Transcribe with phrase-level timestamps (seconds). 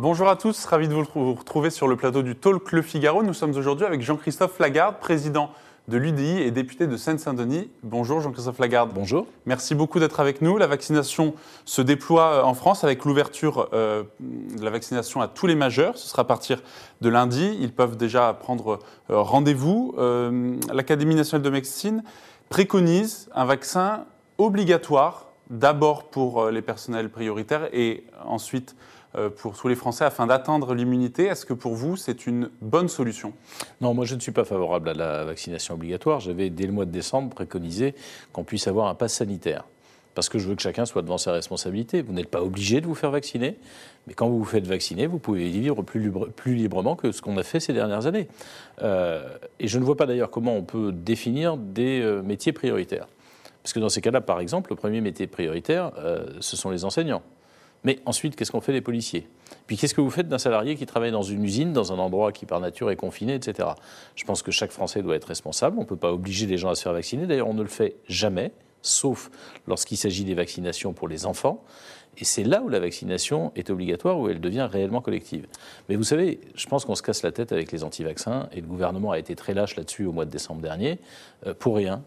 [0.00, 3.24] Bonjour à tous, ravi de vous retrouver sur le plateau du Talk Le Figaro.
[3.24, 5.50] Nous sommes aujourd'hui avec Jean-Christophe Lagarde, président
[5.88, 7.68] de l'UDI et député de Seine-Saint-Denis.
[7.82, 8.92] Bonjour Jean-Christophe Lagarde.
[8.94, 9.26] Bonjour.
[9.44, 10.56] Merci beaucoup d'être avec nous.
[10.56, 11.34] La vaccination
[11.64, 15.98] se déploie euh, en France avec l'ouverture euh, de la vaccination à tous les majeurs.
[15.98, 16.62] Ce sera à partir
[17.00, 17.58] de lundi.
[17.60, 18.78] Ils peuvent déjà prendre
[19.10, 19.96] euh, rendez-vous.
[20.72, 22.04] L'Académie nationale de médecine
[22.50, 24.04] préconise un vaccin
[24.38, 28.76] obligatoire, d'abord pour les personnels prioritaires et ensuite
[29.36, 31.24] pour tous les Français afin d'atteindre l'immunité.
[31.26, 33.32] Est-ce que pour vous, c'est une bonne solution?
[33.80, 36.20] Non, moi je ne suis pas favorable à la vaccination obligatoire.
[36.20, 37.94] J'avais, dès le mois de décembre, préconisé
[38.32, 39.64] qu'on puisse avoir un pass sanitaire.
[40.14, 42.02] Parce que je veux que chacun soit devant ses responsabilités.
[42.02, 43.56] Vous n'êtes pas obligé de vous faire vacciner,
[44.06, 47.36] mais quand vous vous faites vacciner, vous pouvez vivre plus, plus librement que ce qu'on
[47.36, 48.26] a fait ces dernières années.
[48.82, 49.22] Euh,
[49.60, 53.06] et je ne vois pas d'ailleurs comment on peut définir des euh, métiers prioritaires.
[53.62, 55.92] Parce que dans ces cas-là, par exemple, le premier métier prioritaire,
[56.40, 57.22] ce sont les enseignants.
[57.84, 59.28] Mais ensuite, qu'est-ce qu'on fait des policiers?
[59.66, 62.32] Puis qu'est-ce que vous faites d'un salarié qui travaille dans une usine, dans un endroit
[62.32, 63.68] qui par nature est confiné, etc.
[64.16, 65.76] Je pense que chaque Français doit être responsable.
[65.78, 67.26] On ne peut pas obliger les gens à se faire vacciner.
[67.26, 69.30] D'ailleurs, on ne le fait jamais, sauf
[69.66, 71.62] lorsqu'il s'agit des vaccinations pour les enfants.
[72.20, 75.46] Et c'est là où la vaccination est obligatoire, où elle devient réellement collective.
[75.88, 78.66] Mais vous savez, je pense qu'on se casse la tête avec les anti-vaccins, et le
[78.66, 80.98] gouvernement a été très lâche là-dessus au mois de décembre dernier,
[81.46, 82.02] euh, pour rien.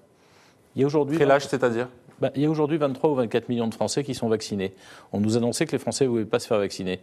[0.75, 1.15] Il y aujourd'hui.
[1.15, 1.87] Très lâche, c'est-à-dire?
[2.21, 4.73] Bah, il y a aujourd'hui 23 ou 24 millions de Français qui sont vaccinés.
[5.11, 6.99] On nous annonçait que les Français ne voulaient pas se faire vacciner.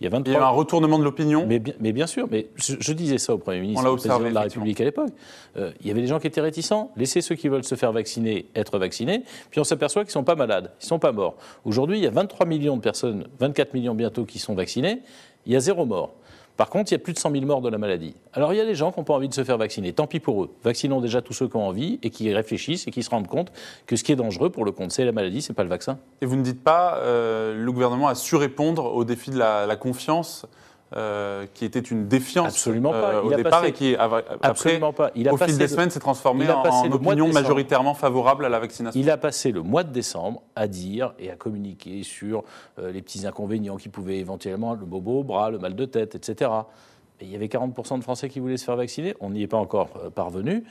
[0.00, 0.34] Il y a, 23...
[0.34, 3.32] il y a un retournement de l'opinion mais, mais, bien sûr, mais je, disais ça
[3.32, 5.08] au Premier ministre, au président de la République à l'époque.
[5.56, 6.90] Euh, il y avait des gens qui étaient réticents.
[6.96, 10.24] Laissez ceux qui veulent se faire vacciner être vaccinés, puis on s'aperçoit qu'ils ne sont
[10.24, 11.36] pas malades, ils ne sont pas morts.
[11.64, 15.00] Aujourd'hui, il y a 23 millions de personnes, 24 millions bientôt qui sont vaccinés,
[15.46, 16.12] il y a zéro mort.
[16.56, 18.14] Par contre, il y a plus de 100 000 morts de la maladie.
[18.32, 19.92] Alors il y a des gens qui n'ont pas envie de se faire vacciner.
[19.92, 20.50] Tant pis pour eux.
[20.64, 23.52] Vaccinons déjà tous ceux qui ont envie et qui réfléchissent et qui se rendent compte
[23.86, 25.98] que ce qui est dangereux pour le compte, c'est la maladie, c'est pas le vaccin.
[26.20, 29.76] Et vous ne dites pas, euh, le gouvernement a su répondre au défi de la
[29.76, 30.46] confiance
[30.94, 33.14] euh, qui était une défiance absolument pas.
[33.14, 35.10] Euh, au départ et qui, après, absolument pas.
[35.16, 38.60] Il a au fil des semaines, s'est transformé en, en opinion majoritairement favorable à la
[38.60, 39.00] vaccination.
[39.00, 42.44] Il a passé le mois de décembre à dire et à communiquer sur
[42.78, 46.14] euh, les petits inconvénients qui pouvaient éventuellement, le bobo au bras, le mal de tête,
[46.14, 46.50] etc.
[47.20, 49.14] il y avait 40% de Français qui voulaient se faire vacciner.
[49.20, 50.64] On n'y est pas encore parvenu.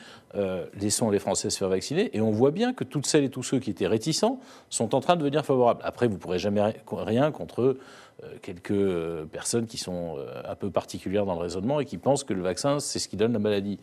[0.80, 2.16] laissons les Français se faire vacciner.
[2.16, 4.40] Et on voit bien que toutes celles et tous ceux qui étaient réticents
[4.70, 5.82] sont en train de devenir favorables.
[5.84, 6.62] Après, vous ne pourrez jamais
[6.92, 7.78] rien contre
[8.24, 11.98] euh, quelques euh, personnes qui sont euh, un peu particulières dans le raisonnement et qui
[11.98, 13.78] pensent que le vaccin, c'est ce qui donne la maladie.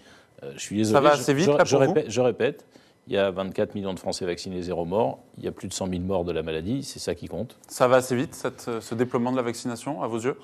[0.55, 0.95] je suis désolé.
[0.95, 2.65] Ça va assez vite, je, répète, je répète,
[3.09, 5.19] il y a 24 millions de Français vaccinés, zéro mort.
[5.39, 6.85] Il y a plus de 100 000 morts de la maladie.
[6.85, 7.57] C'est ça qui compte.
[7.67, 10.37] Ça va assez vite, ce déploiement de la vaccination, à vos yeux?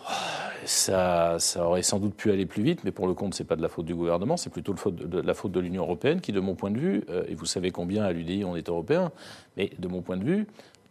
[0.64, 3.46] Ça, ça, aurait sans doute pu aller plus vite, mais pour le compte, ce n'est
[3.46, 5.82] pas de la faute du gouvernement, c'est plutôt le faute de, la faute de l'Union
[5.84, 8.68] européenne, qui, de mon point de vue, et vous savez combien à l'UDI on est
[8.68, 9.12] européen,
[9.56, 10.46] mais de mon point de vue,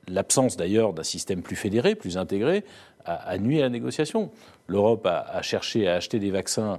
[0.07, 2.63] l'absence d'ailleurs d'un système plus fédéré, plus intégré,
[3.05, 4.31] a, nuit à la négociation.
[4.67, 6.77] L'Europe a, cherché à acheter des vaccins euh,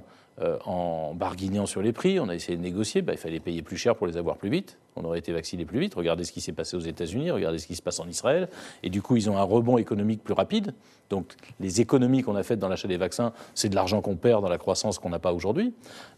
[0.65, 2.19] en barguignant sur les prix.
[2.19, 3.01] On a essayé de négocier.
[3.01, 4.77] Bah, il fallait payer plus cher pour les avoir plus vite.
[4.95, 5.95] On aurait été vacciné plus vite.
[5.95, 8.49] Regardez ce qui s'est passé aux États-Unis, regardez ce qui se passe en Israël.
[8.83, 10.73] Et du coup, ils ont un rebond économique plus rapide.
[11.09, 14.43] Donc, les économies qu'on a faites dans l'achat des vaccins, c'est de l'argent qu'on perd
[14.43, 15.73] dans la croissance qu'on n'a pas aujourd'hui.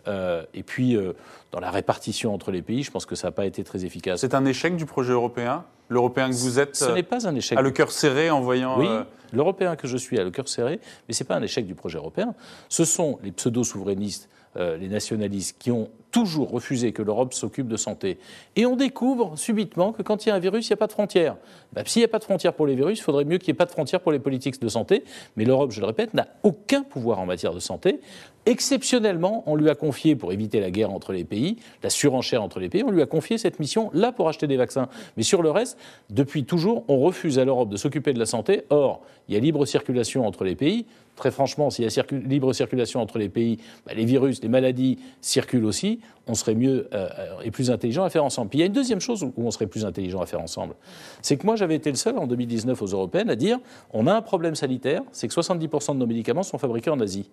[0.08, 1.14] Euh, et puis, euh,
[1.52, 4.22] dans la répartition entre les pays, je pense que ça n'a pas été très efficace.
[4.22, 5.64] C'est un échec du projet européen?
[5.90, 7.58] L'Européen que vous êtes Ce n'est pas un échec.
[7.58, 8.80] A le cœur serré en voyant.
[8.80, 8.88] Oui,
[9.34, 11.76] l'Européen que je suis a le cœur serré, mais ce n'est pas un échec du
[11.76, 12.34] projet européen.
[12.70, 17.78] Ce sont les pseudo-souverainistes euh, les nationalistes qui ont toujours refusé que l'Europe s'occupe de
[17.78, 18.17] santé.
[18.56, 20.88] Et on découvre subitement que quand il y a un virus, il n'y a pas
[20.88, 21.38] de frontières.
[21.72, 23.56] Ben, S'il n'y a pas de frontières pour les virus, il faudrait mieux qu'il n'y
[23.56, 25.06] ait pas de frontières pour les politiques de santé.
[25.38, 28.01] Mais l'Europe, je le répète, n'a aucun pouvoir en matière de santé.
[28.47, 32.59] Exceptionnellement, on lui a confié, pour éviter la guerre entre les pays, la surenchère entre
[32.59, 34.88] les pays, on lui a confié cette mission là pour acheter des vaccins.
[35.16, 35.78] Mais sur le reste,
[36.09, 38.63] depuis toujours, on refuse à l'Europe de s'occuper de la santé.
[38.72, 40.85] Or, il y a libre circulation entre les pays.
[41.16, 44.97] Très franchement, s'il y a libre circulation entre les pays, bah, les virus, les maladies
[45.19, 46.00] circulent aussi.
[46.25, 47.09] On serait mieux euh,
[47.44, 48.50] et plus intelligent à faire ensemble.
[48.50, 50.73] Puis il y a une deuxième chose où on serait plus intelligent à faire ensemble.
[51.22, 53.59] C'est que moi, j'avais été le seul en 2019 aux Européennes à dire
[53.91, 57.29] on a un problème sanitaire, c'est que 70% de nos médicaments sont fabriqués en Asie.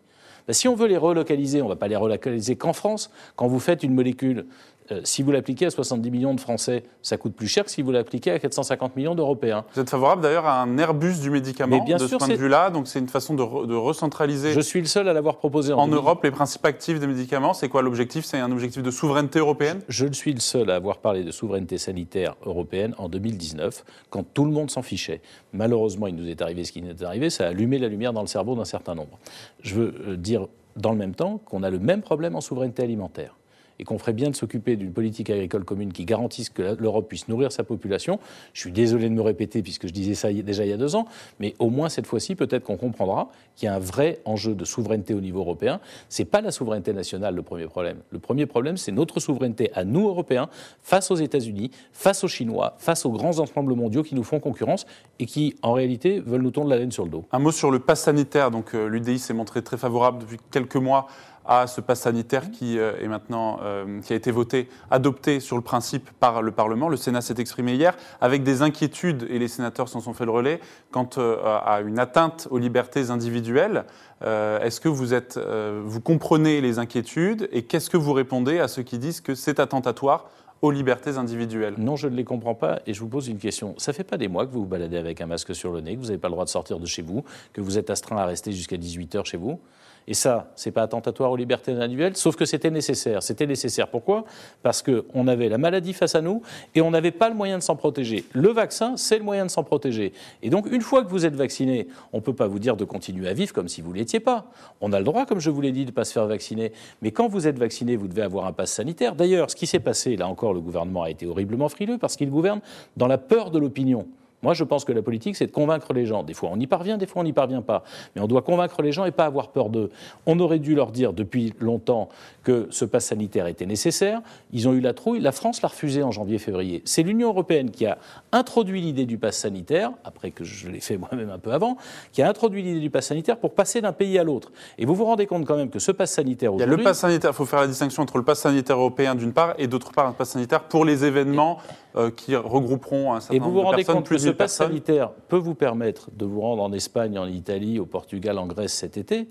[0.48, 3.10] Bah, si on veut les relocaliser, on ne va pas les relocaliser qu'en France.
[3.36, 4.46] Quand vous faites une molécule
[4.90, 7.82] euh, si vous l'appliquez à 70 millions de Français, ça coûte plus cher que si
[7.82, 9.64] vous l'appliquez à 450 millions d'Européens.
[9.74, 12.70] Vous êtes favorable d'ailleurs à un Airbus du médicament bien de ce point de vue-là,
[12.70, 14.52] donc c'est une façon de, recentraliser.
[14.52, 17.54] Je suis le seul à l'avoir proposé en, en Europe les principes actifs des médicaments.
[17.54, 18.24] C'est quoi l'objectif?
[18.24, 19.80] C'est un objectif de souveraineté européenne?
[19.88, 24.44] Je suis le seul à avoir parlé de souveraineté sanitaire européenne en 2019, quand tout
[24.44, 25.20] le monde s'en fichait.
[25.52, 28.12] Malheureusement, il nous est arrivé ce qui nous est arrivé, ça a allumé la lumière
[28.12, 29.18] dans le cerveau d'un certain nombre.
[29.62, 30.46] Je veux euh, dire
[30.76, 33.37] dans le même temps qu'on a le même problème en souveraineté alimentaire.
[33.78, 37.28] Et qu'on ferait bien de s'occuper d'une politique agricole commune qui garantisse que l'Europe puisse
[37.28, 38.18] nourrir sa population.
[38.52, 40.96] Je suis désolé de me répéter puisque je disais ça déjà il y a deux
[40.96, 41.06] ans,
[41.40, 44.64] mais au moins cette fois-ci, peut-être qu'on comprendra qu'il y a un vrai enjeu de
[44.64, 45.80] souveraineté au niveau européen.
[46.08, 47.98] Ce n'est pas la souveraineté nationale le premier problème.
[48.10, 50.48] Le premier problème, c'est notre souveraineté à nous, Européens,
[50.82, 54.86] face aux États-Unis, face aux Chinois, face aux grands ensembles mondiaux qui nous font concurrence
[55.18, 57.24] et qui, en réalité, veulent nous tondre la laine sur le dos.
[57.32, 58.50] Un mot sur le pass sanitaire.
[58.50, 61.06] Donc, euh, l'UDI s'est montré très favorable depuis quelques mois
[61.48, 65.56] à ce pass sanitaire qui euh, est maintenant euh, qui a été voté, adopté sur
[65.56, 66.88] le principe par le Parlement.
[66.88, 70.30] Le Sénat s'est exprimé hier avec des inquiétudes et les sénateurs s'en sont fait le
[70.30, 70.60] relais
[70.92, 73.84] quant à une atteinte aux libertés individuelles.
[74.22, 78.82] Est-ce que vous êtes, vous comprenez les inquiétudes et qu'est-ce que vous répondez à ceux
[78.82, 80.30] qui disent que c'est attentatoire
[80.62, 81.74] aux libertés individuelles?
[81.78, 83.74] Non, je ne les comprends pas et je vous pose une question.
[83.78, 85.94] Ça fait pas des mois que vous vous baladez avec un masque sur le nez,
[85.94, 88.16] que vous n'avez pas le droit de sortir de chez vous, que vous êtes astreint
[88.16, 89.60] à rester jusqu'à 18 heures chez vous?
[90.08, 93.22] Et ça, c'est pas attentatoire aux libertés individuelles, sauf que c'était nécessaire.
[93.22, 93.88] C'était nécessaire.
[93.88, 94.24] Pourquoi?
[94.62, 96.40] Parce qu'on avait la maladie face à nous
[96.74, 98.24] et on n'avait pas le moyen de s'en protéger.
[98.32, 100.14] Le vaccin, c'est le moyen de s'en protéger.
[100.42, 102.86] Et donc, une fois que vous êtes vacciné, on ne peut pas vous dire de
[102.86, 104.46] continuer à vivre comme si vous ne l'étiez pas.
[104.80, 106.72] On a le droit, comme je vous l'ai dit, de ne pas se faire vacciner.
[107.02, 109.14] Mais quand vous êtes vacciné, vous devez avoir un pass sanitaire.
[109.14, 112.30] D'ailleurs, ce qui s'est passé, là encore, le gouvernement a été horriblement frileux parce qu'il
[112.30, 112.62] gouverne
[112.96, 114.06] dans la peur de l'opinion.
[114.42, 116.22] Moi, je pense que la politique, c'est de convaincre les gens.
[116.22, 117.82] Des fois, on y parvient, des fois, on n'y parvient pas.
[118.14, 119.90] Mais on doit convaincre les gens et pas avoir peur d'eux.
[120.26, 122.08] On aurait dû leur dire depuis longtemps
[122.44, 124.20] que ce pass sanitaire était nécessaire.
[124.52, 125.20] Ils ont eu la trouille.
[125.20, 126.82] La France l'a refusé en janvier-février.
[126.84, 127.98] C'est l'Union européenne qui a
[128.30, 131.76] introduit l'idée du pass sanitaire, après que je l'ai fait moi-même un peu avant,
[132.12, 134.52] qui a introduit l'idée du pass sanitaire pour passer d'un pays à l'autre.
[134.78, 136.74] Et vous vous rendez compte quand même que ce pass sanitaire aujourd'hui...
[136.74, 138.76] Il y a le pass sanitaire, il faut faire la distinction entre le pass sanitaire
[138.76, 141.58] européen d'une part et d'autre part un pass sanitaire pour les événements
[141.96, 143.36] euh, qui regrouperont un certain nombre de personnes.
[143.36, 146.62] Et vous vous rendez compte que ce pass sanitaire peut vous permettre de vous rendre
[146.62, 149.28] en Espagne, en Italie, au Portugal, en Grèce cet été,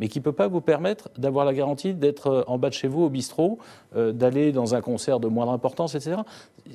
[0.00, 2.74] mais qui ne peut pas vous permettre d'avoir la garantie d'être euh, en bas de
[2.74, 3.58] chez vous au bistrot,
[3.96, 6.16] euh, d'aller dans un concert de moindre importance, etc.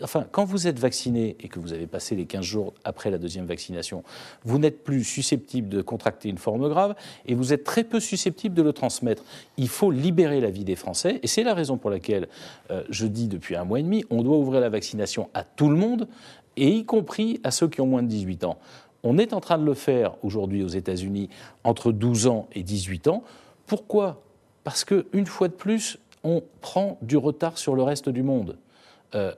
[0.01, 3.17] Enfin, quand vous êtes vacciné et que vous avez passé les 15 jours après la
[3.17, 4.03] deuxième vaccination,
[4.45, 6.95] vous n'êtes plus susceptible de contracter une forme grave
[7.25, 9.23] et vous êtes très peu susceptible de le transmettre.
[9.57, 12.29] Il faut libérer la vie des Français et c'est la raison pour laquelle
[12.71, 15.69] euh, je dis depuis un mois et demi, on doit ouvrir la vaccination à tout
[15.69, 16.07] le monde
[16.59, 18.57] et y compris à ceux qui ont moins de 18 ans.
[19.03, 21.29] On est en train de le faire aujourd'hui aux États-Unis
[21.63, 23.23] entre 12 ans et 18 ans.
[23.65, 24.21] Pourquoi?
[24.63, 28.57] Parce qu'une fois de plus, on prend du retard sur le reste du monde.
[29.15, 29.33] Euh,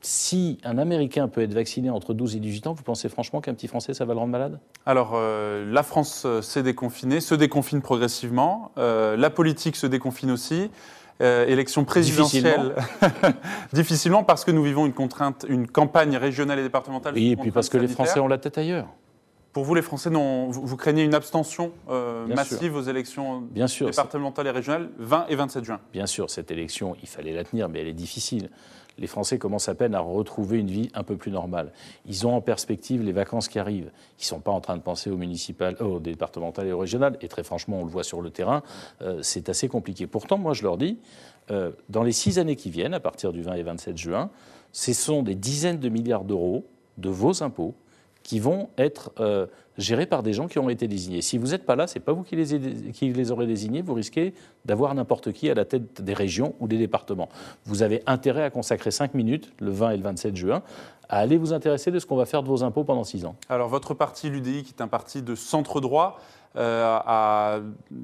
[0.00, 3.54] si un Américain peut être vacciné entre 12 et 18 ans, vous pensez franchement qu'un
[3.54, 4.58] petit Français, ça va le rendre malade?
[4.84, 8.72] Alors, euh, la France euh, s'est déconfinée, se déconfine progressivement.
[8.76, 10.70] la politique se déconfine aussi.
[11.20, 12.74] Élection présidentielle.
[13.72, 14.24] Difficilement.
[14.24, 17.14] parce que nous vivons une contrainte, une campagne régionale et départementale.
[17.14, 18.88] Oui, et puis parce que les Français ont la tête ailleurs.
[19.54, 24.50] Pour vous, les Français, non, vous, craignez une abstention euh, massive aux élections départementales et
[24.50, 27.86] régionales 20 et 27 juin Bien sûr, cette élection, il fallait la tenir, mais elle
[27.86, 28.50] est difficile.
[28.98, 31.72] Les Français commencent à peine à retrouver une vie un peu plus normale.
[32.06, 33.90] Ils ont en perspective les vacances qui arrivent.
[34.18, 37.16] Ils ne sont pas en train de penser aux municipales, aux départementales et aux régionales.
[37.20, 38.62] Et très franchement, on le voit sur le terrain,
[39.02, 40.06] euh, c'est assez compliqué.
[40.06, 40.98] Pourtant, moi, je leur dis,
[41.50, 44.30] euh, dans les six années qui viennent, à partir du 20 et 27 juin,
[44.72, 46.66] ce sont des dizaines de milliards d'euros
[46.98, 47.74] de vos impôts
[48.24, 49.46] qui vont être euh,
[49.78, 51.20] gérés par des gens qui ont été désignés.
[51.20, 54.34] Si vous n'êtes pas là, ce n'est pas vous qui les, aurez désignés, vous risquez
[54.64, 57.28] d'avoir n'importe qui à la tête des régions ou des départements.
[57.66, 60.62] Vous avez intérêt à consacrer 5 minutes, le 20 et le 27 juin,
[61.08, 63.36] à aller vous intéresser de ce qu'on va faire de vos impôts pendant 6 ans.
[63.50, 66.18] Alors votre parti, l'UDI, qui est un parti de centre-droit,
[66.56, 67.58] euh, a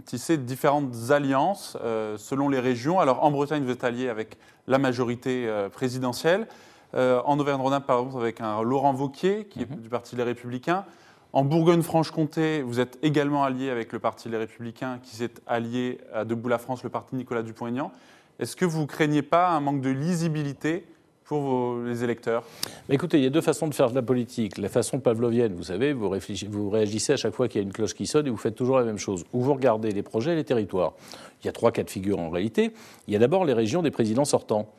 [0.05, 3.01] tissé différentes alliances euh, selon les régions.
[3.01, 4.37] Alors en Bretagne, vous êtes allié avec
[4.67, 6.47] la majorité présidentielle.
[6.95, 9.81] Euh, en Auvergne-Rhône-Alpes, par exemple, avec un Laurent Vauquier, qui est mhm.
[9.81, 10.85] du Parti Les Républicains.
[11.33, 16.25] En Bourgogne-Franche-Comté, vous êtes également allié avec le Parti Les Républicains, qui s'est allié à
[16.25, 17.93] Debout la France, le parti Nicolas Dupont-Aignan.
[18.41, 20.87] Est-ce que vous ne craignez pas un manque de lisibilité
[21.25, 22.43] pour les électeurs?
[22.89, 24.59] Écoutez, il y a deux façons de faire de la politique.
[24.59, 26.11] La façon pavlovienne, vous savez, vous,
[26.49, 28.57] vous réagissez à chaque fois qu'il y a une cloche qui sonne et vous faites
[28.57, 29.25] toujours la même chose.
[29.33, 30.95] Ou vous regardez les projets et les territoires.
[31.43, 32.73] Il y a trois cas de figure en réalité.
[33.07, 34.73] Il y a d'abord les régions des présidents sortants.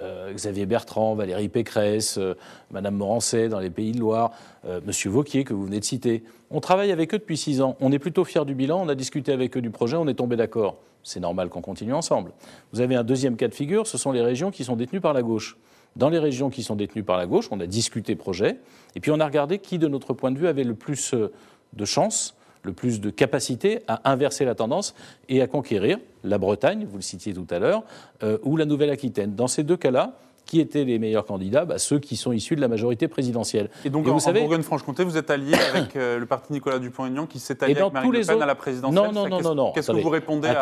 [0.00, 2.34] Euh, Xavier Bertrand, Valérie Pécresse, euh,
[2.70, 4.32] Madame Morancet dans les Pays de Loire,
[4.64, 6.22] euh, Monsieur Vauquier que vous venez de citer.
[6.50, 7.76] On travaille avec eux depuis six ans.
[7.80, 8.82] On est plutôt fiers du bilan.
[8.82, 9.96] On a discuté avec eux du projet.
[9.96, 10.76] On est tombé d'accord.
[11.02, 12.32] C'est normal qu'on continue ensemble.
[12.72, 13.86] Vous avez un deuxième cas de figure.
[13.86, 15.56] Ce sont les régions qui sont détenues par la gauche.
[15.96, 18.58] Dans les régions qui sont détenues par la gauche, on a discuté projet.
[18.94, 21.84] Et puis on a regardé qui, de notre point de vue, avait le plus de
[21.84, 24.94] chances le plus de capacité à inverser la tendance
[25.28, 27.82] et à conquérir la Bretagne, vous le citiez tout à l'heure,
[28.22, 29.34] euh, ou la Nouvelle-Aquitaine.
[29.34, 30.14] Dans ces deux cas-là,
[30.44, 31.64] qui étaient les meilleurs candidats?
[31.64, 33.70] Bah, Ceux qui sont issus de la majorité présidentielle.
[33.84, 37.26] Et donc, en, vous savez, Bourgogne-Franche-Comté, vous êtes allié avec euh, le parti Nicolas Dupont-Aignan
[37.26, 39.54] qui s'est allié avec Marine Le Pen à la présidentielle Non, non, non, non.
[39.54, 39.72] non.
[39.72, 40.52] Qu'est-ce que vous répondez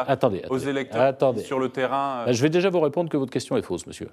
[0.49, 3.62] aux électeurs sur le terrain bah, Je vais déjà vous répondre que votre question est
[3.62, 4.09] fausse, monsieur.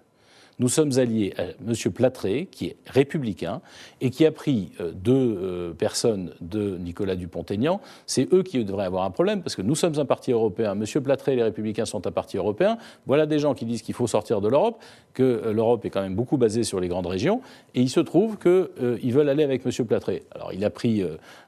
[0.59, 1.91] Nous sommes alliés à M.
[1.93, 3.61] Platré, qui est républicain,
[4.01, 7.79] et qui a pris euh, deux euh, personnes de Nicolas Dupont-Aignan.
[8.07, 10.71] C'est eux qui devraient avoir un problème, parce que nous sommes un parti européen.
[10.71, 11.01] M.
[11.03, 12.79] Platré et les républicains sont un parti européen.
[13.05, 14.81] Voilà des gens qui disent qu'il faut sortir de l'Europe,
[15.13, 17.41] que euh, l'Europe est quand même beaucoup basée sur les grandes régions,
[17.75, 19.85] et il se trouve qu'ils veulent aller avec M.
[19.85, 20.23] Platré.
[20.33, 21.03] Alors il a pris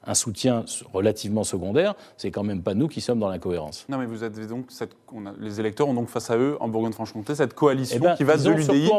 [0.05, 3.85] un soutien relativement secondaire, c'est quand même pas nous qui sommes dans l'incohérence.
[3.89, 4.95] Non mais vous avez donc cette,
[5.39, 8.37] les électeurs ont donc face à eux en Bourgogne-Franche-Comté cette coalition eh ben, qui va
[8.37, 8.89] de l'UDI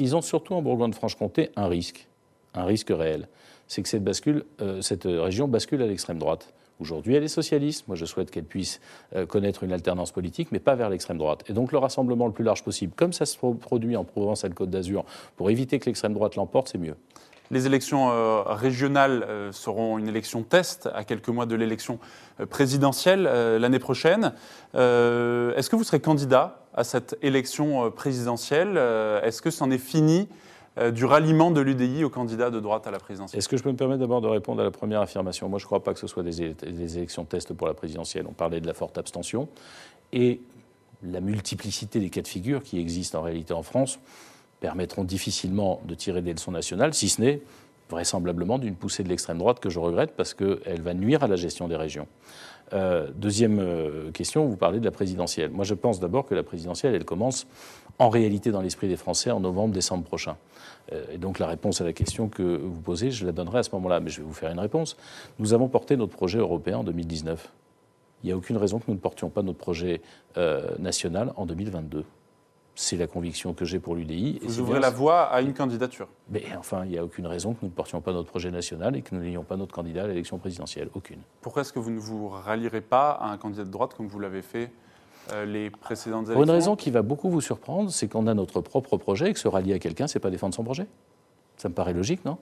[0.00, 2.08] Ils ont surtout en Bourgogne-Franche-Comté un risque,
[2.54, 3.28] un risque réel,
[3.66, 6.52] c'est que cette, bascule, euh, cette région bascule à l'extrême droite.
[6.80, 7.86] Aujourd'hui, elle est socialiste.
[7.88, 8.80] Moi, je souhaite qu'elle puisse
[9.14, 11.44] euh, connaître une alternance politique, mais pas vers l'extrême droite.
[11.48, 14.48] Et donc, le rassemblement le plus large possible, comme ça se produit en Provence et
[14.48, 15.04] le Côte d'Azur,
[15.36, 16.96] pour éviter que l'extrême droite l'emporte, c'est mieux.
[17.52, 21.98] Les élections euh, régionales euh, seront une élection test à quelques mois de l'élection
[22.38, 24.32] euh, présidentielle l'année prochaine.
[24.74, 28.76] Est-ce que vous serez candidat à cette élection présidentielle
[29.24, 30.28] Est-ce que c'en est fini
[30.92, 33.38] du ralliement de l'UDI aux candidats de droite à la présidentielle?
[33.38, 35.48] Est-ce que je peux me permettre d'abord de répondre à la première affirmation?
[35.48, 38.26] Moi, je ne crois pas que ce soit des, des élections test pour la présidentielle.
[38.28, 39.48] On parlait de la forte abstention.
[40.12, 40.40] Et
[41.02, 43.98] la multiplicité des cas de figure qui existent en réalité en France
[44.60, 47.40] permettront difficilement de tirer des leçons nationales, si ce n'est
[47.88, 51.36] vraisemblablement d'une poussée de l'extrême droite que je regrette parce qu'elle va nuire à la
[51.36, 52.06] gestion des régions.
[52.72, 55.50] Euh, deuxième euh, question, vous parlez de la présidentielle.
[55.50, 57.46] Moi, je pense d'abord que la présidentielle, elle commence
[57.98, 60.36] en réalité dans l'esprit des Français en novembre-décembre prochain.
[60.92, 63.62] Euh, et donc la réponse à la question que vous posez, je la donnerai à
[63.62, 64.96] ce moment-là, mais je vais vous faire une réponse.
[65.38, 67.50] Nous avons porté notre projet européen en 2019.
[68.22, 70.02] Il n'y a aucune raison que nous ne portions pas notre projet
[70.78, 72.04] national en 2022.
[72.74, 74.40] C'est la conviction que j'ai pour l'UDI.
[74.42, 77.58] Vous ouvrez la voie à une candidature Mais enfin, il n'y a aucune raison que
[77.62, 80.06] nous ne portions pas notre projet national et que nous n'ayons pas notre candidat à
[80.06, 80.88] l'élection présidentielle.
[80.94, 81.18] Aucune.
[81.42, 84.18] Pourquoi est-ce que vous ne vous rallierez pas à un candidat de droite comme vous
[84.18, 84.72] l'avez fait
[85.32, 88.34] euh, les précédentes élections Pour une raison qui va beaucoup vous surprendre, c'est qu'on a
[88.34, 90.86] notre propre projet et que se rallier à quelqu'un, c'est pas défendre son projet.
[91.56, 92.38] Ça me paraît logique, non?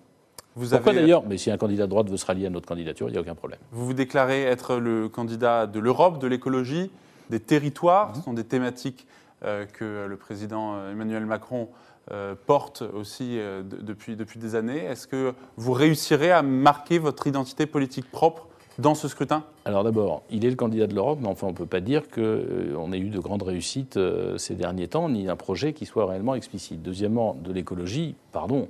[0.55, 3.09] Vous Pourquoi d'ailleurs Mais si un candidat de droite veut se rallier à notre candidature,
[3.09, 3.61] il n'y a aucun problème.
[3.71, 6.91] Vous vous déclarez être le candidat de l'Europe, de l'écologie,
[7.31, 8.13] des territoires.
[8.15, 8.25] Ce mhm.
[8.25, 11.69] sont des thématiques euh, que le président euh, Emmanuel Macron
[12.11, 14.85] euh, porte aussi depuis, depuis des années.
[14.85, 19.45] Est-ce que vous réussirez à marquer votre identité politique propre dans ce scrutin?
[19.65, 22.09] Alors d'abord, il est le candidat de l'Europe, mais enfin on ne peut pas dire
[22.09, 23.99] qu'on ait eu de grandes réussites
[24.39, 26.83] ces derniers temps, ni un projet qui soit réellement explicite.
[26.83, 28.69] Deuxièmement, de l'écologie, pardon.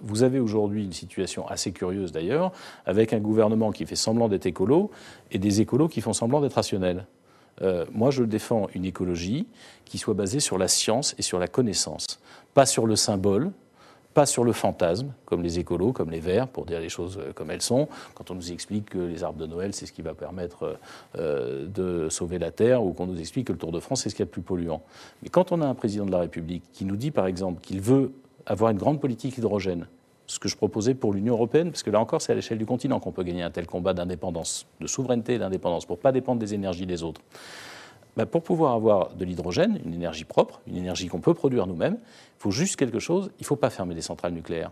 [0.00, 2.52] vous avez aujourd'hui une situation assez curieuse d'ailleurs,
[2.86, 4.90] avec un gouvernement qui fait semblant d'être écolo
[5.32, 7.04] et des écolos qui font semblant d'être rationnels.
[7.62, 9.46] Euh, moi, je défends une écologie
[9.84, 12.06] qui soit basée sur la science et sur la connaissance,
[12.54, 13.50] pas sur le symbole,
[14.14, 17.32] pas sur le fantasme, comme les écolos, comme les verts, pour dire les choses euh,
[17.32, 17.88] comme elles sont.
[18.14, 20.78] Quand on nous explique que les arbres de Noël, c'est ce qui va permettre
[21.16, 24.10] euh, de sauver la Terre, ou qu'on nous explique que le Tour de France, c'est
[24.10, 24.82] ce qui est le plus polluant.
[25.22, 27.80] Mais quand on a un président de la République qui nous dit, par exemple, qu'il
[27.80, 28.12] veut
[28.46, 29.86] avoir une grande politique hydrogène,
[30.28, 32.66] ce que je proposais pour l'Union européenne, parce que là encore, c'est à l'échelle du
[32.66, 36.12] continent qu'on peut gagner un tel combat d'indépendance, de souveraineté et d'indépendance, pour ne pas
[36.12, 37.22] dépendre des énergies des autres.
[38.16, 41.98] Ben, pour pouvoir avoir de l'hydrogène, une énergie propre, une énergie qu'on peut produire nous-mêmes,
[42.00, 44.70] il faut juste quelque chose, il ne faut pas fermer des centrales nucléaires.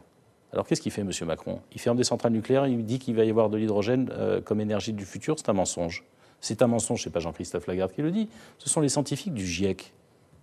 [0.53, 1.11] Alors qu'est-ce qu'il fait, M.
[1.27, 1.61] Macron?
[1.73, 4.61] Il ferme des centrales nucléaires, il dit qu'il va y avoir de l'hydrogène euh, comme
[4.61, 6.05] énergie du futur, c'est un mensonge.
[6.41, 9.33] C'est un mensonge, ce n'est pas Jean-Christophe Lagarde qui le dit, ce sont les scientifiques
[9.33, 9.93] du GIEC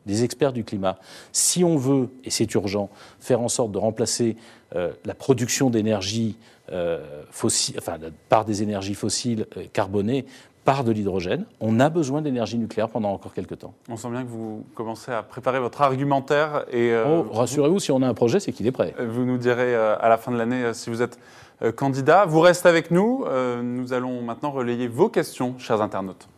[0.06, 0.98] des experts du climat.
[1.32, 4.36] Si on veut, et c'est urgent, faire en sorte de remplacer
[4.76, 6.38] euh, la production d'énergie
[6.72, 7.24] euh,
[7.78, 7.98] enfin,
[8.30, 10.26] par des énergies fossiles euh, carbonées
[10.66, 13.74] par de l'hydrogène, on a besoin d'énergie nucléaire pendant encore quelques temps.
[13.90, 16.64] On sent bien que vous commencez à préparer votre argumentaire.
[16.72, 18.96] Et, oh, rassurez-vous, si on a un projet, c'est qu'il est prêt.
[18.98, 21.20] Vous nous direz à la fin de l'année si vous êtes
[21.76, 22.26] candidat.
[22.26, 23.26] Vous restez avec nous.
[23.62, 26.30] nous allons maintenant relayer vos questions, chers internautes.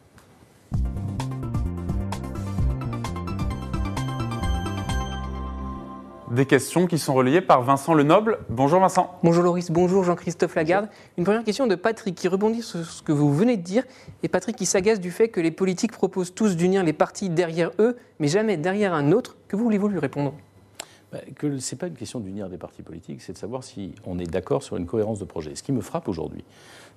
[6.35, 8.39] Des questions qui sont relayées par Vincent Lenoble.
[8.49, 9.17] Bonjour Vincent.
[9.23, 10.89] Bonjour Loris, bonjour Jean-Christophe Lagarde.
[11.17, 13.85] Une première question de Patrick qui rebondit sur ce que vous venez de dire.
[14.21, 17.71] Et Patrick qui s'agace du fait que les politiques proposent tous d'unir les partis derrière
[17.79, 19.37] eux, mais jamais derrière un autre.
[19.47, 20.33] Que voulez-vous lui répondre?
[21.13, 23.95] Bah, que ce n'est pas une question d'unir des partis politiques, c'est de savoir si
[24.05, 25.55] on est d'accord sur une cohérence de projet.
[25.55, 26.43] Ce qui me frappe aujourd'hui,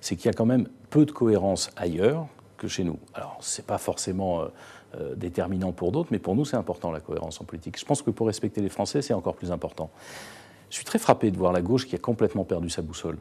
[0.01, 2.27] c'est qu'il y a quand même peu de cohérence ailleurs
[2.57, 2.99] que chez nous.
[3.13, 4.49] Alors, ce n'est pas forcément euh, euh,
[5.15, 7.79] déterminant pour d'autres, mais pour nous, c'est important la cohérence en politique.
[7.79, 9.89] Je pense que pour respecter les Français, c'est encore plus important.
[10.69, 13.17] Je suis très frappé de voir la gauche qui a complètement perdu sa boussole.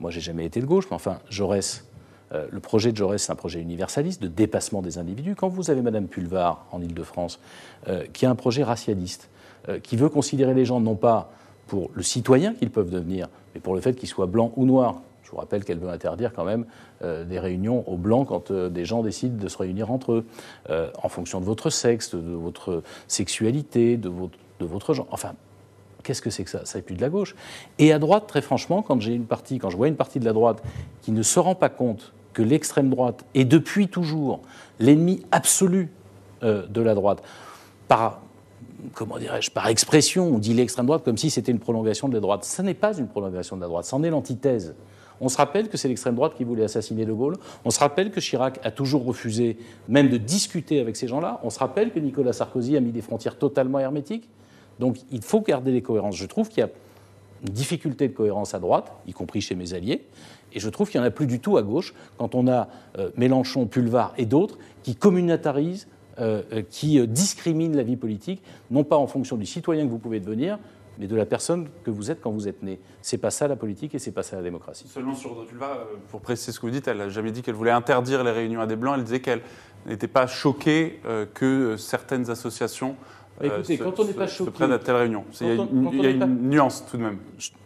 [0.00, 1.84] Moi, j'ai jamais été de gauche, mais enfin, Jaurès,
[2.32, 5.34] euh, le projet de Jaurès, c'est un projet universaliste, de dépassement des individus.
[5.34, 7.40] Quand vous avez Madame Pulvar en Ile-de-France,
[7.88, 9.28] euh, qui a un projet racialiste,
[9.68, 11.30] euh, qui veut considérer les gens non pas
[11.66, 15.00] pour le citoyen qu'ils peuvent devenir, mais pour le fait qu'ils soient blancs ou noirs.
[15.28, 16.64] Je vous rappelle qu'elle veut interdire quand même
[17.02, 20.26] euh, des réunions aux blancs quand euh, des gens décident de se réunir entre eux,
[20.70, 25.06] euh, en fonction de votre sexe, de votre sexualité, de votre, de votre genre.
[25.10, 25.34] Enfin,
[26.02, 26.64] qu'est-ce que c'est que ça?
[26.64, 27.36] Ça n'est plus de la gauche.
[27.78, 30.24] Et à droite, très franchement, quand j'ai une partie, quand je vois une partie de
[30.24, 30.62] la droite
[31.02, 34.40] qui ne se rend pas compte que l'extrême droite est depuis toujours
[34.78, 35.90] l'ennemi absolu
[36.40, 37.22] de la droite,
[37.86, 38.20] par
[38.94, 42.20] comment dirais-je, par expression, on dit l'extrême droite comme si c'était une prolongation de la
[42.20, 42.44] droite.
[42.44, 44.74] Ce n'est pas une prolongation de la droite, c'en est l'antithèse.
[45.20, 47.36] On se rappelle que c'est l'extrême droite qui voulait assassiner De Gaulle.
[47.64, 49.58] On se rappelle que Chirac a toujours refusé
[49.88, 51.40] même de discuter avec ces gens-là.
[51.42, 54.28] On se rappelle que Nicolas Sarkozy a mis des frontières totalement hermétiques.
[54.78, 56.16] Donc il faut garder les cohérences.
[56.16, 56.70] Je trouve qu'il y a
[57.46, 60.04] une difficulté de cohérence à droite, y compris chez mes alliés.
[60.52, 62.68] Et je trouve qu'il n'y en a plus du tout à gauche quand on a
[62.98, 68.82] euh, Mélenchon, Pulvar et d'autres qui communautarisent, euh, euh, qui discriminent la vie politique, non
[68.82, 70.58] pas en fonction du citoyen que vous pouvez devenir,
[70.98, 72.80] mais de la personne que vous êtes quand vous êtes né.
[73.02, 74.86] C'est pas ça la politique et c'est pas ça la démocratie.
[74.88, 77.54] Seulement sur Dotulva, euh, pour préciser ce que vous dites, elle n'a jamais dit qu'elle
[77.54, 78.94] voulait interdire les réunions à des blancs.
[78.98, 79.42] Elle disait qu'elle
[79.86, 82.96] n'était pas choquée euh, que euh, certaines associations
[83.40, 85.24] euh, Écoutez, se, quand on n'est pas choqué- prennent à telle réunion.
[85.40, 87.18] Il y a, on- une, y a pas- nuance tout de même.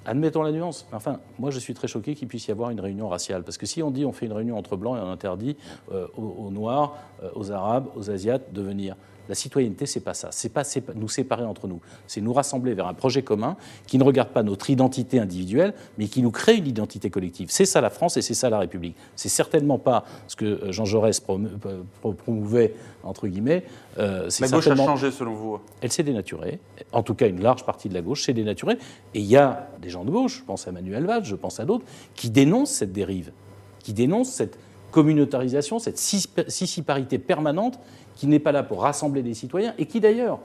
[0.05, 0.87] Admettons la nuance.
[0.93, 3.43] Enfin, moi, je suis très choqué qu'il puisse y avoir une réunion raciale.
[3.43, 5.57] Parce que si on dit on fait une réunion entre blancs et on interdit
[5.91, 8.97] euh, aux, aux Noirs, euh, aux Arabes, aux Asiates de venir,
[9.29, 10.29] la citoyenneté, c'est pas ça.
[10.33, 10.63] C'est pas
[10.95, 11.81] nous séparer entre nous.
[12.07, 16.09] C'est nous rassembler vers un projet commun qui ne regarde pas notre identité individuelle, mais
[16.09, 17.49] qui nous crée une identité collective.
[17.51, 18.97] C'est ça la France et c'est ça la République.
[19.17, 21.83] C'est certainement pas ce que euh, Jean Jaurès euh,
[22.25, 23.65] promouvait entre guillemets.
[23.99, 25.59] Euh, La gauche a changé selon vous.
[25.81, 26.59] elle s'est dénaturée.
[26.93, 28.79] En tout cas, une large partie de la gauche s'est dénaturée.
[29.15, 31.61] Et il y a des gens de gauche, je pense à Manuel Valls, je pense
[31.61, 33.33] à d'autres, qui dénoncent cette dérive,
[33.81, 34.59] qui dénoncent cette
[34.93, 37.81] communautarisation, cette sis- sissiparité permanente
[38.15, 40.39] qui n'est pas là pour rassembler des citoyens et qui d'ailleurs,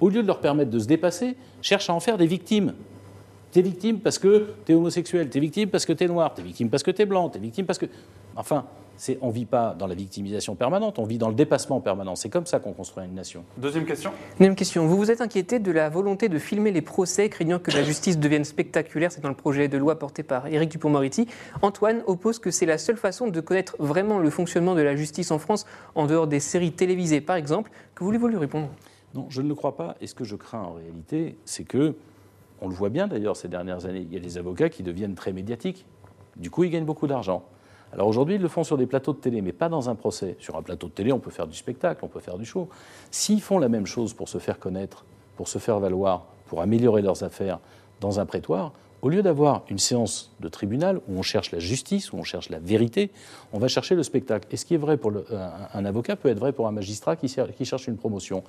[0.00, 2.74] au lieu de leur permettre de se dépasser, cherche à en faire des victimes.
[3.52, 6.82] T'es victime parce que t'es homosexuel, t'es victime parce que t'es noir, t'es victime parce
[6.82, 7.86] que t'es blanc, t'es victime parce que...
[8.36, 8.64] Enfin,
[8.96, 12.14] c'est, on vit pas dans la victimisation permanente, on vit dans le dépassement permanent.
[12.14, 13.44] C'est comme ça qu'on construit une nation.
[13.56, 14.12] Deuxième question.
[14.38, 14.86] Deuxième question.
[14.86, 18.18] Vous vous êtes inquiété de la volonté de filmer les procès, craignant que la justice
[18.18, 19.10] devienne spectaculaire?
[19.10, 21.26] C'est dans le projet de loi porté par Éric Dupond-Moretti.
[21.62, 25.30] Antoine oppose que c'est la seule façon de connaître vraiment le fonctionnement de la justice
[25.30, 27.70] en France, en dehors des séries télévisées, par exemple.
[27.94, 28.68] Que voulez-vous lui répondre?
[29.14, 29.96] Non, je ne le crois pas.
[30.00, 31.94] Et ce que je crains en réalité, c'est que,
[32.60, 35.14] on le voit bien d'ailleurs ces dernières années, il y a des avocats qui deviennent
[35.14, 35.84] très médiatiques.
[36.36, 37.44] Du coup, ils gagnent beaucoup d'argent.
[37.92, 40.36] Alors aujourd'hui, ils le font sur des plateaux de télé, mais pas dans un procès.
[40.38, 42.68] Sur un plateau de télé, on peut faire du spectacle, on peut faire du show.
[43.10, 45.04] S'ils font la même chose pour se faire connaître,
[45.36, 47.58] pour se faire valoir, pour améliorer leurs affaires
[48.00, 52.12] dans un prétoire, au lieu d'avoir une séance de tribunal où on cherche la justice,
[52.12, 53.10] où on cherche la vérité,
[53.52, 54.48] on va chercher le spectacle.
[54.52, 57.34] Et ce qui est vrai pour un, avocat peut être vrai pour un magistrat qui,
[57.56, 58.44] qui cherche une promotion.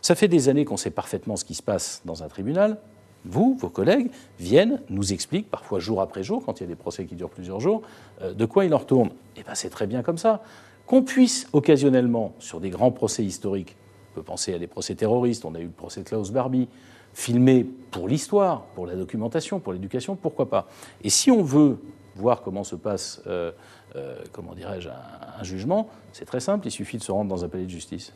[0.00, 2.78] Ça fait des années qu'on sait parfaitement ce qui se passe dans un tribunal.
[3.24, 6.76] Vous, vos collègues, viennent, nous expliquent, parfois jour après jour, quand il y a des
[6.76, 7.82] procès qui durent plusieurs jours,
[8.22, 9.10] euh, de quoi il en retourne.
[9.36, 10.42] Et bien c'est très bien comme ça.
[10.86, 13.76] Qu'on puisse occasionnellement, sur des grands procès historiques,
[14.12, 16.68] on peut penser à des procès terroristes, on a eu le procès de Klaus Barbie,
[17.12, 20.68] filmer pour l'histoire, pour la documentation, pour l'éducation, pourquoi pas.
[21.02, 21.78] Et si on veut
[22.14, 23.52] voir comment se passe, euh,
[23.96, 27.48] euh, comment dirais-je, un jugement, c'est très simple, il suffit de se rendre dans un
[27.48, 28.12] palais de justice.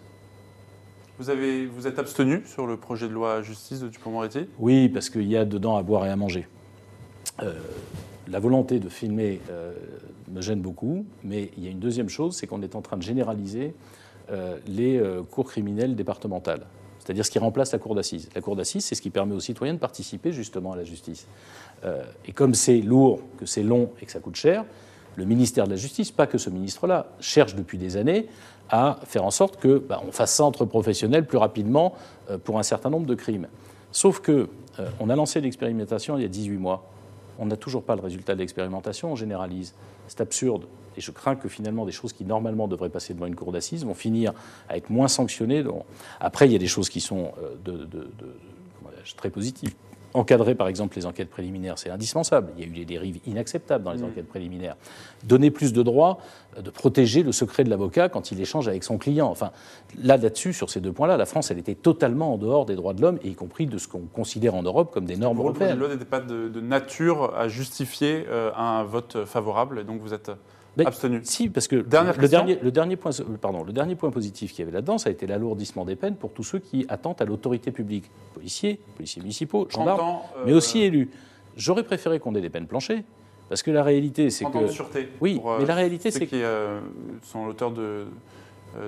[1.22, 5.37] Vous, êtes abstenu sur le projet de loi justice de Dupond-Moretti Oui, parce qu'il y
[5.37, 6.48] a dedans à boire et à manger.
[7.42, 7.52] Euh,
[8.26, 9.72] la volonté de filmer euh,
[10.32, 12.96] me gêne beaucoup, mais il y a une deuxième chose, c'est qu'on est en train
[12.96, 13.72] de généraliser
[14.32, 16.66] euh, les cours criminelles départementales,
[16.98, 18.28] c'est-à-dire ce qui remplace la cour d'assises.
[18.35, 21.28] La cour d'assises, c'est ce qui permet aux citoyens de participer justement à la justice.
[22.26, 24.64] Et comme c'est lourd, que c'est long et que ça coûte cher,
[25.16, 28.27] le ministère de la Justice, pas que ce ministre-là, cherche depuis des années
[28.70, 31.94] à faire en sorte que bah, fasse ça entre professionnels plus rapidement
[32.31, 33.48] euh, pour un certain nombre de crimes.
[33.90, 34.48] Sauf que
[34.79, 36.88] euh, on a lancé l'expérimentation il y a 18 mois.
[37.38, 39.75] On n'a toujours pas le résultat de l'expérimentation, on généralise.
[40.09, 40.64] C'est absurde.
[40.96, 43.85] Et je crains que finalement des choses qui normalement devraient passer devant une cour d'assises
[43.85, 44.33] vont finir
[44.68, 45.64] à être moins sanctionnées.
[46.20, 47.33] Après, il y a des choses qui sont
[47.66, 47.87] euh,
[49.16, 49.75] très positives.
[50.14, 52.53] Encadrer par exemple les enquêtes préliminaires, c'est indispensable.
[52.57, 54.77] Il y a eu des dérives inacceptables dans les enquêtes préliminaires.
[55.25, 56.18] Donner plus de droits,
[56.59, 59.29] euh, de protéger le secret de l'avocat quand il échange avec son client.
[59.29, 59.53] Enfin,
[60.03, 62.92] là, là-dessus, sur ces deux points-là, la France, elle était totalement en dehors des droits
[62.92, 65.48] de l'homme, et y compris de ce qu'on considère en Europe comme des normes Pour
[65.48, 65.88] le projet de européennes.
[65.88, 70.12] loi n'était pas de, de nature à justifier euh, un vote favorable, et donc vous
[70.12, 70.31] êtes
[70.78, 71.20] abstenu.
[71.24, 74.61] Si, parce que Dernière le dernier, le, dernier point, pardon, le dernier point positif qu'il
[74.61, 77.24] y avait là-dedans, ça a été l'alourdissement des peines pour tous ceux qui attentent à
[77.24, 78.11] l'autorité publique.
[78.35, 81.11] Policiers, policiers municipaux, 30 gendarmes, ans, euh, mais aussi élus.
[81.56, 83.04] J'aurais préféré qu'on ait des peines planchées,
[83.48, 84.66] parce que la réalité, c'est 30 ans que...
[84.66, 85.08] de sûreté.
[85.20, 86.80] Oui, pour, euh, mais la réalité, c'est qui euh,
[87.22, 88.06] sont l'auteur de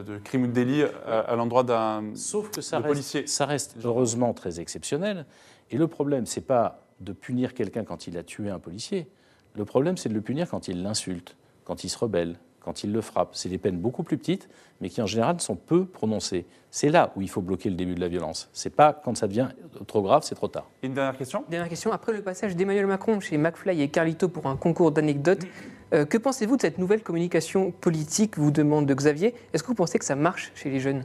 [0.06, 3.76] de crime ou de délit à, à l'endroit d'un Sauf que ça reste, ça reste
[3.84, 5.26] heureusement très exceptionnel.
[5.70, 9.08] Et le problème, c'est pas de punir quelqu'un quand il a tué un policier.
[9.54, 12.92] Le problème, c'est de le punir quand il l'insulte, quand il se rebelle, quand il
[12.92, 13.31] le frappe.
[13.33, 14.48] C'est des peines beaucoup plus petites,
[14.81, 16.46] mais qui en général sont peu prononcées.
[16.70, 18.48] C'est là où il faut bloquer le début de la violence.
[18.53, 19.48] C'est pas quand ça devient
[19.87, 20.68] trop grave, c'est trop tard.
[20.83, 21.44] Une dernière question?
[21.48, 25.44] Dernière question, après le passage d'Emmanuel Macron chez McFly et Carlito pour un concours d'anecdotes,
[25.92, 29.74] euh, que pensez-vous de cette nouvelle communication politique, vous demande de Xavier Est-ce que vous
[29.74, 31.05] pensez que ça marche chez les jeunes?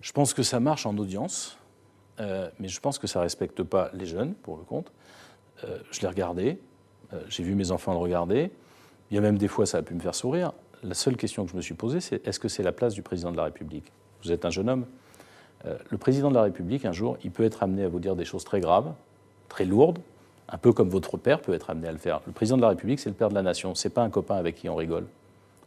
[0.00, 1.58] Je pense que ça marche en audience,
[2.20, 4.92] euh, mais je pense que ça ne respecte pas les jeunes, pour le compte.
[5.64, 6.58] Euh, je l'ai regardé,
[7.12, 8.50] euh, j'ai vu mes enfants le regarder.
[9.12, 10.52] Il y a même des fois, ça a pu me faire sourire.
[10.82, 13.02] La seule question que je me suis posée, c'est est-ce que c'est la place du
[13.02, 13.92] président de la République?
[14.24, 14.86] Vous êtes un jeune homme.
[15.66, 18.16] Euh, le président de la République, un jour, il peut être amené à vous dire
[18.16, 18.90] des choses très graves,
[19.50, 19.98] très lourdes,
[20.48, 22.22] un peu comme votre père peut être amené à le faire.
[22.26, 23.74] Le président de la République, c'est le père de la nation.
[23.74, 25.04] C'est pas un copain avec qui on rigole.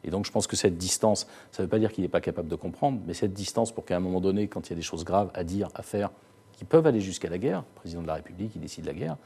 [0.04, 2.22] Et donc, je pense que cette distance, ça ne veut pas dire qu'il n'est pas
[2.22, 4.76] capable de comprendre, mais cette distance pour qu'à un moment donné, quand il y a
[4.76, 6.10] des choses graves à dire, à faire,
[6.54, 9.18] qui peuvent aller jusqu'à la guerre, le président de la République, il décide la guerre,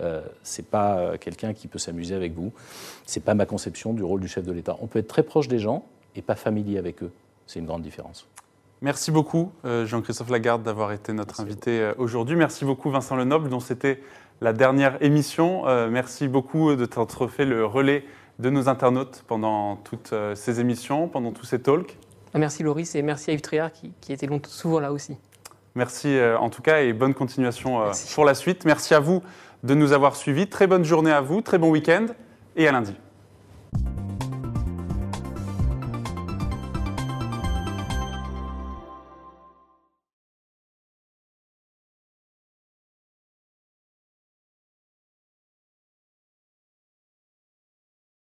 [0.00, 2.52] euh, c'est pas euh, quelqu'un qui peut s'amuser avec vous.
[3.06, 4.76] C'est pas ma conception du rôle du chef de l'État.
[4.80, 5.84] On peut être très proche des gens
[6.16, 7.12] et pas familier avec eux.
[7.46, 8.26] C'est une grande différence.
[8.84, 12.36] Merci beaucoup, euh, Jean-Christophe Lagarde, d'avoir été notre invité euh, aujourd'hui.
[12.36, 14.02] Merci beaucoup, Vincent Lenoble, dont c'était
[14.42, 15.66] la dernière émission.
[15.66, 18.04] Euh, merci beaucoup de t'être fait le relais
[18.40, 21.96] de nos internautes pendant toutes ces émissions, pendant tous ces talks.
[22.34, 25.16] Merci Loris et merci à Yves Tréhard qui, qui était souvent là aussi.
[25.76, 28.12] Merci en tout cas et bonne continuation Merci.
[28.12, 28.64] pour la suite.
[28.64, 29.22] Merci à vous
[29.64, 30.46] de nous avoir suivis.
[30.46, 32.06] Très bonne journée à vous, très bon week-end
[32.54, 32.94] et à lundi.